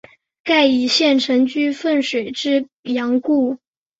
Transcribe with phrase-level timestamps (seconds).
[0.43, 3.59] 盖以县城居汾水之阳故。